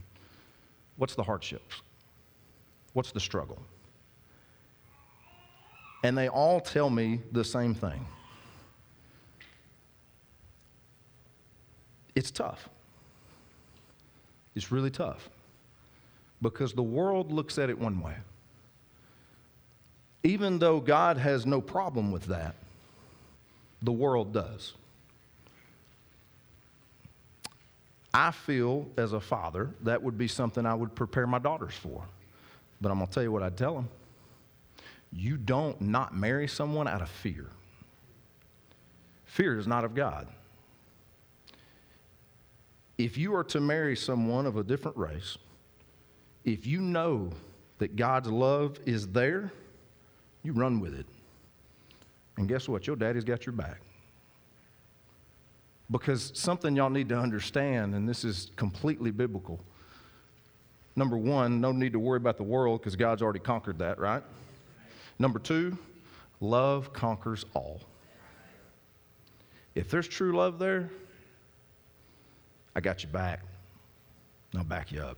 [0.97, 1.81] What's the hardships?
[2.93, 3.59] What's the struggle?
[6.03, 8.05] And they all tell me the same thing.
[12.15, 12.69] It's tough.
[14.55, 15.29] It's really tough
[16.41, 18.15] because the world looks at it one way.
[20.23, 22.55] Even though God has no problem with that,
[23.81, 24.73] the world does.
[28.13, 32.03] I feel as a father that would be something I would prepare my daughters for.
[32.79, 33.89] But I'm going to tell you what I'd tell them.
[35.11, 37.47] You don't not marry someone out of fear.
[39.25, 40.27] Fear is not of God.
[42.97, 45.37] If you are to marry someone of a different race,
[46.45, 47.31] if you know
[47.79, 49.51] that God's love is there,
[50.43, 51.05] you run with it.
[52.37, 52.87] And guess what?
[52.87, 53.79] Your daddy's got your back.
[55.91, 59.59] Because something y'all need to understand, and this is completely biblical.
[60.95, 64.23] Number one, no need to worry about the world because God's already conquered that, right?
[65.19, 65.77] Number two,
[66.39, 67.81] love conquers all.
[69.75, 70.89] If there's true love there,
[72.75, 73.41] I got you back.
[74.55, 75.17] I'll back you up.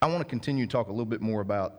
[0.00, 1.74] I want to continue to talk a little bit more about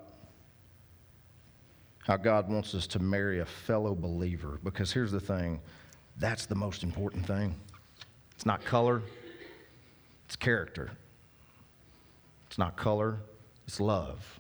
[2.00, 5.62] how God wants us to marry a fellow believer because here's the thing
[6.18, 7.56] that's the most important thing.
[8.36, 9.02] It's not color,
[10.26, 10.92] it's character.
[12.48, 13.20] It's not color,
[13.68, 14.40] it's love.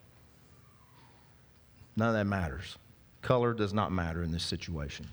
[1.95, 2.77] None of that matters.
[3.21, 5.07] Color does not matter in this situation.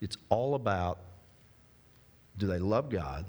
[0.00, 0.98] It's all about
[2.38, 3.24] do they love God?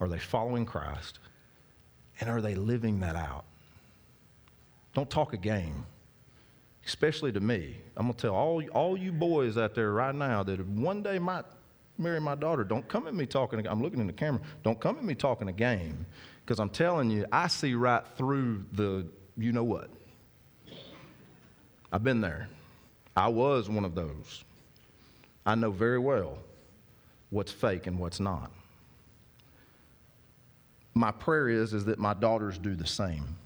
[0.00, 1.18] Are they following Christ?
[2.20, 3.44] And are they living that out?
[4.94, 5.84] Don't talk a game,
[6.86, 7.76] especially to me.
[7.96, 11.18] I'm going to tell all, all you boys out there right now that one day
[11.18, 11.44] might
[11.98, 13.66] marry my daughter, don't come at me talking.
[13.66, 14.40] I'm looking in the camera.
[14.62, 16.06] Don't come at me talking a game
[16.44, 19.90] because I'm telling you, I see right through the you know what.
[21.92, 22.48] I've been there.
[23.16, 24.44] I was one of those.
[25.44, 26.38] I know very well
[27.30, 28.50] what's fake and what's not
[30.96, 33.36] my prayer is, is that my daughters do the same.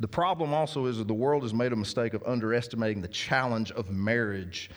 [0.00, 3.72] The problem also is that the world has made a mistake of underestimating the challenge
[3.72, 4.70] of marriage.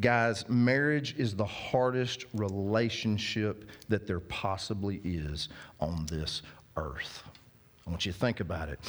[0.00, 5.48] Guys, marriage is the hardest relationship that there possibly is
[5.78, 6.42] on this
[6.76, 7.22] earth.
[7.86, 8.80] I want you to think about it.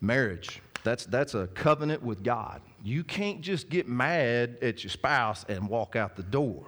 [0.00, 2.62] Marriage, that's, that's a covenant with God.
[2.84, 6.64] You can't just get mad at your spouse and walk out the door.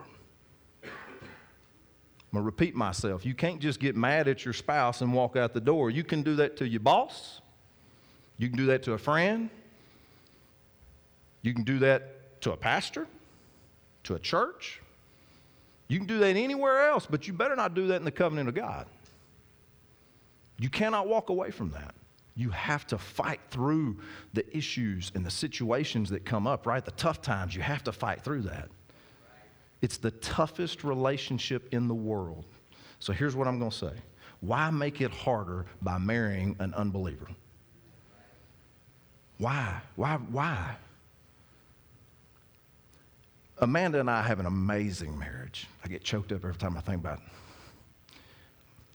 [2.33, 3.27] I'm going to repeat myself.
[3.27, 5.91] You can't just get mad at your spouse and walk out the door.
[5.91, 7.41] You can do that to your boss.
[8.39, 9.51] You can do that to a friend.
[11.43, 13.09] You can do that to a pastor,
[14.05, 14.81] to a church.
[15.89, 18.49] You can do that anywhere else, but you better not do that in the covenant
[18.49, 18.87] of God.
[20.59, 21.95] You cannot walk away from that.
[22.37, 23.99] You have to fight through
[24.35, 26.85] the issues and the situations that come up, right?
[26.85, 28.69] The tough times, you have to fight through that.
[29.83, 32.45] It's the toughest relationship in the world.
[32.99, 33.93] So here's what I'm going to say
[34.41, 37.29] why make it harder by marrying an unbeliever?
[39.39, 39.81] Why?
[39.97, 40.17] Why?
[40.17, 40.77] Why?
[43.59, 45.67] Amanda and I have an amazing marriage.
[45.85, 47.25] I get choked up every time I think about it.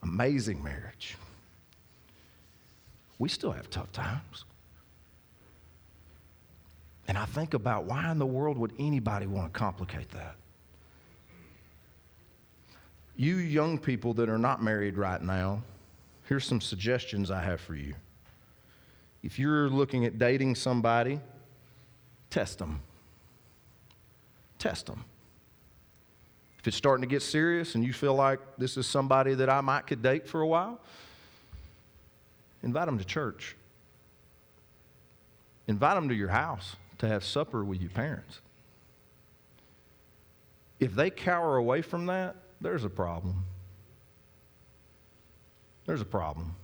[0.02, 1.16] Amazing marriage.
[3.20, 4.46] We still have tough times.
[7.08, 10.36] And I think about why in the world would anybody want to complicate that?
[13.18, 15.64] You young people that are not married right now,
[16.24, 17.96] here's some suggestions I have for you.
[19.24, 21.20] If you're looking at dating somebody,
[22.30, 22.82] test them.
[24.60, 25.06] Test them.
[26.60, 29.62] If it's starting to get serious and you feel like this is somebody that I
[29.62, 30.80] might could date for a while,
[32.64, 33.56] invite them to church.
[35.68, 38.42] Invite them to your house to have supper with your parents.
[40.80, 43.46] If they cower away from that, there's a problem.
[45.86, 46.56] There's a problem.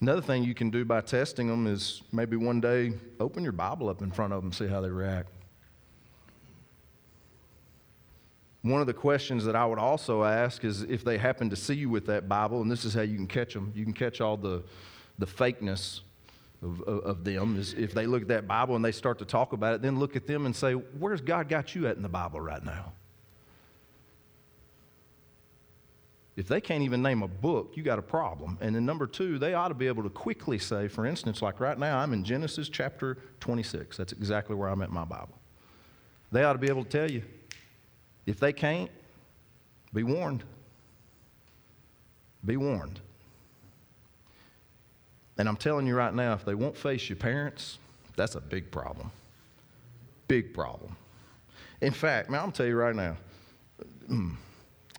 [0.00, 3.88] Another thing you can do by testing them is maybe one day open your Bible
[3.88, 5.30] up in front of them, see how they react.
[8.62, 11.74] One of the questions that I would also ask is if they happen to see
[11.74, 14.20] you with that Bible, and this is how you can catch them, you can catch
[14.20, 14.62] all the,
[15.18, 16.00] the fakeness
[16.62, 19.52] of, of, them, is if they look at that Bible and they start to talk
[19.52, 22.08] about it, then look at them and say, Where's God got you at in the
[22.08, 22.92] Bible right now?
[26.38, 28.58] If they can't even name a book, you got a problem.
[28.60, 31.58] And then number two, they ought to be able to quickly say, for instance, like
[31.58, 33.96] right now, I'm in Genesis chapter 26.
[33.96, 35.36] That's exactly where I'm at in my Bible.
[36.30, 37.22] They ought to be able to tell you.
[38.24, 38.90] If they can't,
[39.92, 40.44] be warned.
[42.44, 43.00] Be warned.
[45.38, 47.78] And I'm telling you right now, if they won't face your parents,
[48.16, 49.10] that's a big problem.
[50.26, 50.96] Big problem.
[51.80, 53.16] In fact, man, I'm tell you right now,
[54.10, 54.34] mm,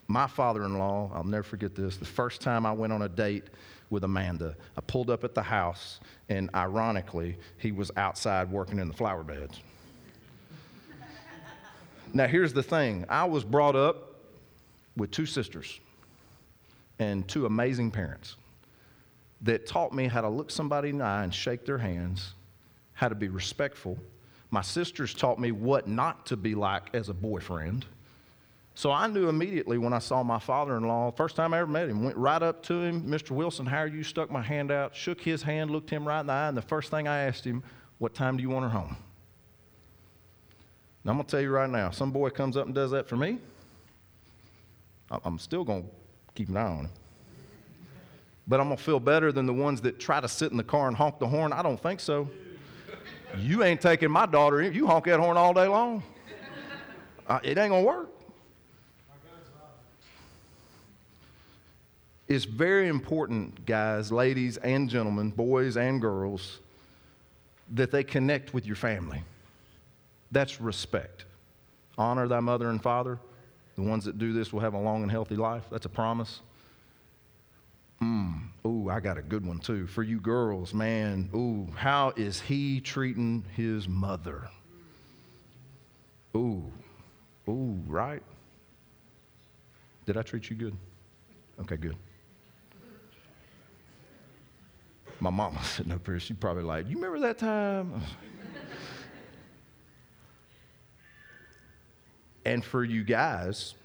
[0.07, 3.09] my father in law, I'll never forget this, the first time I went on a
[3.09, 3.43] date
[3.89, 8.87] with Amanda, I pulled up at the house, and ironically, he was outside working in
[8.87, 9.59] the flower beds.
[12.13, 14.15] now, here's the thing I was brought up
[14.95, 15.79] with two sisters
[16.97, 18.35] and two amazing parents
[19.41, 22.33] that taught me how to look somebody in the eye and shake their hands,
[22.93, 23.97] how to be respectful.
[24.51, 27.85] My sisters taught me what not to be like as a boyfriend.
[28.75, 31.67] So I knew immediately when I saw my father in law, first time I ever
[31.67, 33.31] met him, went right up to him, Mr.
[33.31, 34.03] Wilson, how are you?
[34.03, 36.61] Stuck my hand out, shook his hand, looked him right in the eye, and the
[36.61, 37.61] first thing I asked him,
[37.97, 38.95] What time do you want her home?
[41.03, 43.07] Now I'm going to tell you right now, some boy comes up and does that
[43.07, 43.39] for me,
[45.11, 45.89] I'm still going to
[46.35, 46.89] keep an eye on him.
[48.49, 50.63] But I'm going to feel better than the ones that try to sit in the
[50.63, 51.53] car and honk the horn.
[51.53, 52.27] I don't think so.
[53.37, 54.59] You ain't taking my daughter.
[54.63, 56.01] You honk that horn all day long.
[57.27, 58.09] Uh, it ain't going to work.
[62.27, 66.59] It's very important, guys, ladies and gentlemen, boys and girls,
[67.71, 69.23] that they connect with your family.
[70.31, 71.25] That's respect.
[71.99, 73.19] Honor thy mother and father.
[73.75, 75.63] The ones that do this will have a long and healthy life.
[75.71, 76.41] That's a promise.
[78.89, 79.87] I got a good one too.
[79.87, 84.49] For you girls, man, ooh, how is he treating his mother?
[86.35, 86.63] Ooh,
[87.47, 88.23] ooh, right?
[90.05, 90.75] Did I treat you good?
[91.61, 91.95] Okay, good.
[95.19, 97.93] My mama sitting up here, she probably like, you remember that time?
[102.45, 103.75] and for you guys,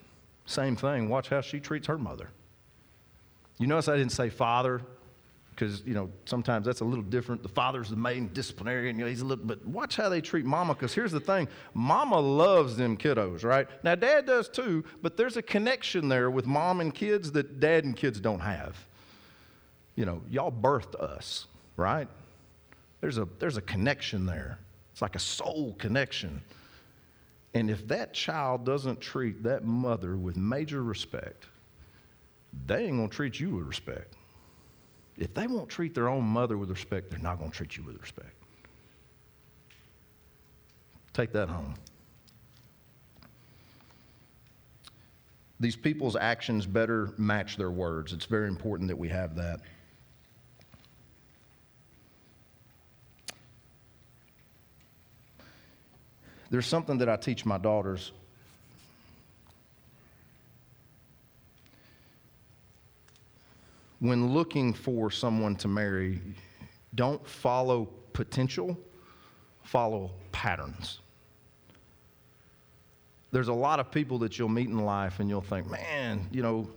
[0.47, 1.09] same thing.
[1.09, 2.29] Watch how she treats her mother.
[3.59, 4.81] You notice I didn't say father,
[5.55, 7.43] because you know sometimes that's a little different.
[7.43, 9.45] The father's the main disciplinarian, you know, he's a little.
[9.45, 13.69] But watch how they treat mama, because here's the thing: mama loves them kiddos, right?
[13.83, 17.85] Now dad does too, but there's a connection there with mom and kids that dad
[17.85, 18.77] and kids don't have.
[19.95, 21.47] You know, y'all birthed us,
[21.77, 22.09] right?
[23.01, 24.59] There's a there's a connection there.
[24.93, 26.43] It's like a soul connection.
[27.53, 31.47] And if that child doesn't treat that mother with major respect,
[32.67, 34.15] they ain't going to treat you with respect.
[35.17, 37.85] If they won't treat their own mother with respect, they're not going to treat you
[37.85, 38.35] with respect.
[41.13, 41.75] Take that home.
[45.61, 48.13] These people's actions better match their words.
[48.13, 49.61] It's very important that we have that.
[56.51, 58.13] There's something that I teach my daughters
[64.05, 66.21] when looking for someone to marry,
[66.95, 68.79] don't follow potential,
[69.63, 70.99] follow patterns.
[73.33, 76.43] There's a lot of people that you'll meet in life and you'll think, man, you
[76.43, 76.69] know,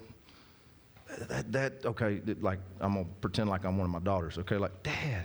[1.27, 4.55] that, that okay, like I'm gonna pretend like I'm one of my daughters, okay?
[4.55, 5.23] Like, Dad,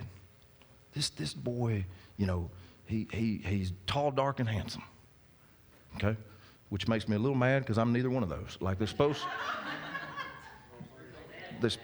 [0.93, 1.85] this this boy,
[2.17, 2.49] you know,
[2.85, 4.83] he he he's tall, dark, and handsome.
[5.95, 6.17] Okay?
[6.67, 8.57] Which makes me a little mad because I'm neither one of those.
[8.59, 9.21] Like they're supposed
[11.63, 11.77] this,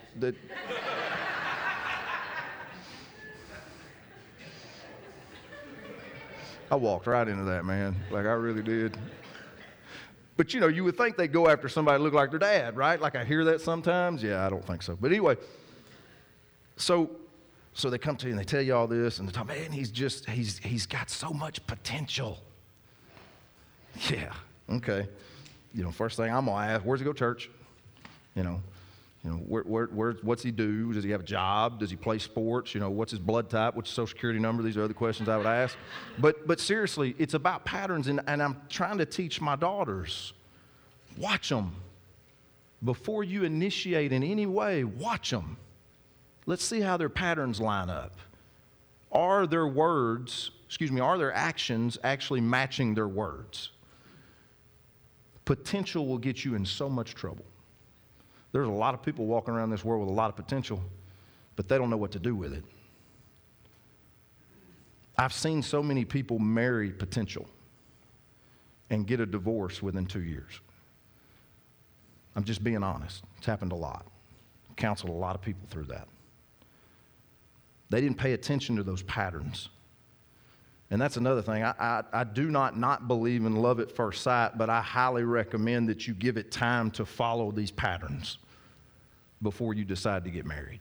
[6.72, 7.96] I walked right into that, man.
[8.12, 8.96] Like I really did.
[10.38, 12.78] But you know, you would think they'd go after somebody that looked like their dad,
[12.78, 13.02] right?
[13.02, 14.22] Like I hear that sometimes.
[14.22, 14.96] Yeah, I don't think so.
[15.00, 15.36] But anyway,
[16.78, 17.10] so
[17.74, 19.72] so they come to you and they tell you all this, and they're talk, man,
[19.72, 22.40] he's just he's he's got so much potential.
[24.10, 24.32] Yeah,
[24.70, 25.08] okay.
[25.74, 27.50] You know, first thing I'm gonna ask, where's he go church?
[28.36, 28.62] You know,
[29.24, 30.94] you know, where, where, where, what's he do?
[30.94, 31.80] Does he have a job?
[31.80, 32.74] Does he play sports?
[32.74, 33.76] You know, what's his blood type?
[33.76, 34.64] What's his social security number?
[34.64, 35.76] These are other questions I would ask.
[36.20, 40.34] But, but seriously, it's about patterns, and, and I'm trying to teach my daughters
[41.18, 41.76] watch them.
[42.84, 45.58] Before you initiate in any way, watch them.
[46.46, 48.16] Let's see how their patterns line up.
[49.12, 53.72] Are their words, excuse me, are their actions actually matching their words?
[55.44, 57.46] Potential will get you in so much trouble.
[58.52, 60.82] There's a lot of people walking around this world with a lot of potential,
[61.56, 62.64] but they don't know what to do with it.
[65.18, 67.48] I've seen so many people marry potential
[68.90, 70.62] and get a divorce within two years.
[72.36, 73.24] I'm just being honest.
[73.38, 74.06] It's happened a lot.
[74.78, 76.08] Counseled a lot of people through that.
[77.90, 79.70] They didn't pay attention to those patterns.
[80.92, 81.64] And that's another thing.
[81.64, 85.24] I, I, I, do not not believe in love at first sight, but I highly
[85.24, 88.40] recommend that you give it time to follow these patterns
[89.42, 90.80] before you decide to get married.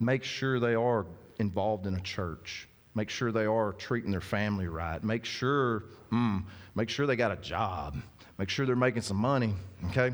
[0.00, 1.06] Make sure they are
[1.38, 2.66] involved in a church.
[2.94, 5.02] Make sure they are treating their family right.
[5.04, 6.42] Make sure, mm,
[6.74, 7.96] make sure they got a job.
[8.38, 9.54] Make sure they're making some money,
[9.90, 10.12] okay?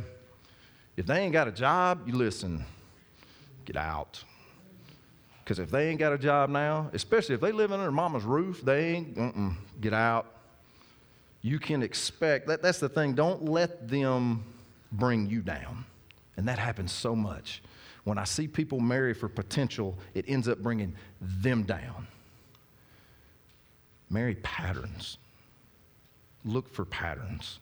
[0.96, 2.64] If they ain't got a job, you listen,
[3.64, 4.22] get out.
[5.48, 8.60] Because if they ain't got a job now, especially if they live under mama's roof,
[8.60, 10.26] they ain't, get out.
[11.40, 14.44] You can expect, that, that's the thing, don't let them
[14.92, 15.86] bring you down.
[16.36, 17.62] And that happens so much.
[18.04, 22.06] When I see people marry for potential, it ends up bringing them down.
[24.10, 25.16] Marry patterns.
[26.44, 27.58] Look for patterns.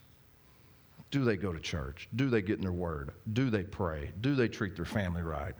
[1.09, 2.09] Do they go to church?
[2.17, 3.11] Do they get in their word?
[3.31, 4.11] Do they pray?
[4.19, 5.55] Do they treat their family right?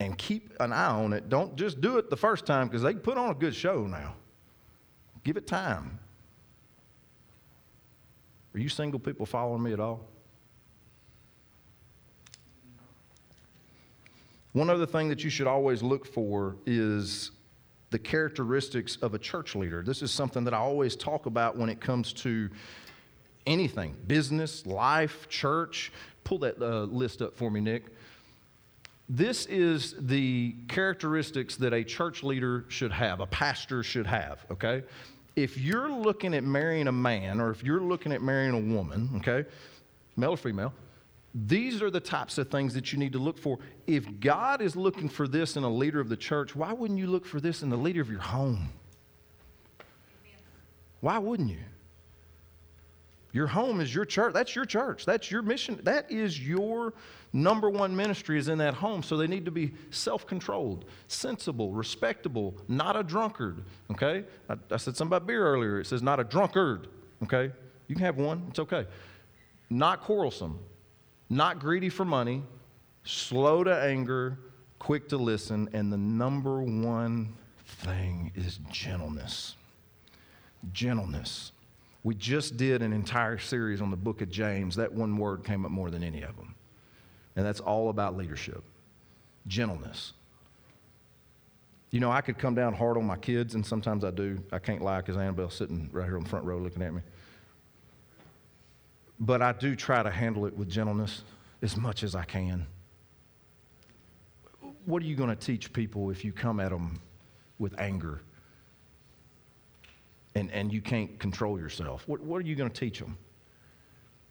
[0.00, 1.28] And keep an eye on it.
[1.28, 4.14] Don't just do it the first time because they put on a good show now.
[5.22, 5.98] Give it time.
[8.54, 10.08] Are you single people following me at all?
[14.52, 17.30] One other thing that you should always look for is
[17.90, 19.82] the characteristics of a church leader.
[19.82, 22.48] This is something that I always talk about when it comes to
[23.46, 25.92] anything business, life, church.
[26.24, 27.84] Pull that uh, list up for me, Nick.
[29.12, 34.84] This is the characteristics that a church leader should have, a pastor should have, okay?
[35.34, 39.10] If you're looking at marrying a man or if you're looking at marrying a woman,
[39.16, 39.48] okay,
[40.16, 40.72] male or female,
[41.34, 43.58] these are the types of things that you need to look for.
[43.88, 47.08] If God is looking for this in a leader of the church, why wouldn't you
[47.08, 48.68] look for this in the leader of your home?
[51.00, 51.64] Why wouldn't you?
[53.32, 54.34] Your home is your church.
[54.34, 55.06] That's your church.
[55.06, 55.80] That's your mission.
[55.84, 56.94] That is your
[57.32, 59.02] number one ministry is in that home.
[59.02, 63.62] So they need to be self controlled, sensible, respectable, not a drunkard.
[63.92, 64.24] Okay?
[64.48, 65.78] I, I, said something about beer earlier.
[65.78, 66.88] It says not a drunkard.
[67.22, 67.52] Okay?
[67.86, 68.86] You can have one, it's okay.
[69.68, 70.58] Not quarrelsome,
[71.28, 72.42] not greedy for money,
[73.04, 74.38] slow to anger,
[74.80, 79.54] quick to listen, and the number one thing is gentleness.
[80.72, 81.52] Gentleness.
[82.02, 84.76] We just did an entire series on the book of James.
[84.76, 86.54] That one word came up more than any of them.
[87.36, 88.64] And that's all about leadership
[89.46, 90.12] gentleness.
[91.90, 94.38] You know, I could come down hard on my kids, and sometimes I do.
[94.52, 97.00] I can't lie because Annabelle's sitting right here on the front row looking at me.
[99.18, 101.24] But I do try to handle it with gentleness
[101.62, 102.66] as much as I can.
[104.86, 107.00] What are you going to teach people if you come at them
[107.58, 108.22] with anger
[110.34, 112.06] and, and you can't control yourself.
[112.06, 113.16] What, what are you going to teach them?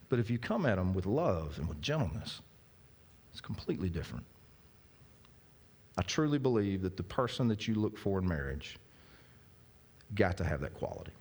[0.08, 2.42] But if you come at them with love and with gentleness,
[3.32, 4.26] it's completely different.
[5.98, 8.78] I truly believe that the person that you look for in marriage
[10.16, 11.12] got to have that quality.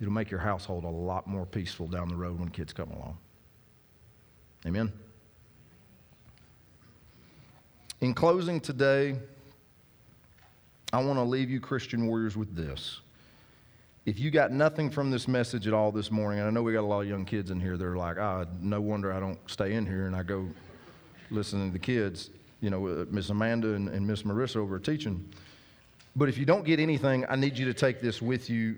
[0.00, 3.18] It'll make your household a lot more peaceful down the road when kids come along.
[4.66, 4.92] Amen.
[8.00, 9.16] In closing today,
[10.92, 13.00] I want to leave you, Christian warriors, with this
[14.04, 16.72] if you got nothing from this message at all this morning, and I know we
[16.72, 19.38] got a lot of young kids in here, they're like, ah, no wonder I don't
[19.46, 20.48] stay in here and I go
[21.30, 22.30] listen to the kids,
[22.60, 25.32] you know, uh, Miss Amanda and, and Miss Marissa over teaching.
[26.16, 28.76] But if you don't get anything, I need you to take this with you.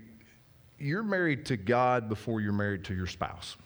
[0.77, 3.57] You're married to God before you're married to your spouse.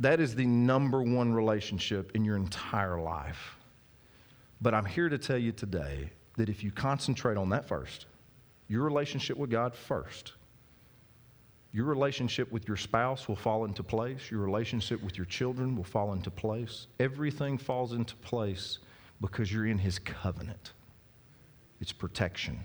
[0.00, 3.56] That is the number one relationship in your entire life.
[4.60, 8.06] But I'm here to tell you today that if you concentrate on that first,
[8.72, 10.32] your relationship with God first.
[11.72, 14.30] Your relationship with your spouse will fall into place.
[14.30, 16.86] Your relationship with your children will fall into place.
[16.98, 18.78] Everything falls into place
[19.20, 20.72] because you're in His covenant.
[21.82, 22.60] It's protection.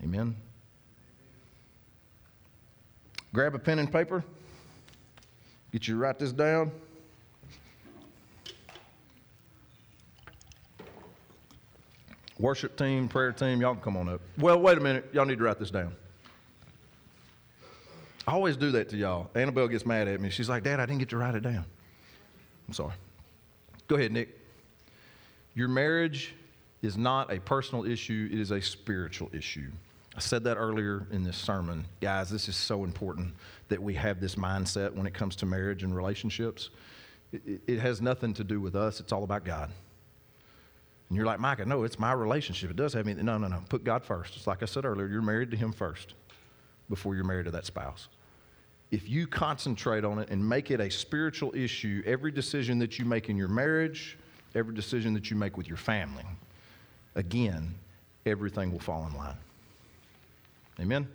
[0.00, 0.36] Amen.
[3.32, 4.22] Grab a pen and paper.
[5.72, 6.70] Get you to write this down.
[12.38, 14.20] Worship team, prayer team, y'all can come on up.
[14.38, 15.08] Well, wait a minute.
[15.12, 15.94] Y'all need to write this down.
[18.26, 19.30] I always do that to y'all.
[19.34, 20.30] Annabelle gets mad at me.
[20.30, 21.64] She's like, Dad, I didn't get to write it down.
[22.66, 22.94] I'm sorry.
[23.86, 24.40] Go ahead, Nick.
[25.54, 26.34] Your marriage
[26.82, 29.70] is not a personal issue, it is a spiritual issue.
[30.16, 31.86] I said that earlier in this sermon.
[32.00, 33.34] Guys, this is so important
[33.68, 36.70] that we have this mindset when it comes to marriage and relationships.
[37.32, 39.70] It, it has nothing to do with us, it's all about God.
[41.14, 42.70] And you're like, Micah, no, it's my relationship.
[42.70, 43.14] It does have me.
[43.14, 43.62] No, no, no.
[43.68, 44.34] Put God first.
[44.34, 46.14] It's like I said earlier, you're married to Him first
[46.88, 48.08] before you're married to that spouse.
[48.90, 53.04] if you concentrate on it and make it a spiritual issue, every decision that you
[53.04, 54.18] make in your marriage,
[54.56, 56.24] every decision that you make with your family,
[57.14, 57.76] again,
[58.26, 59.36] everything will fall in line.
[60.80, 61.06] Amen?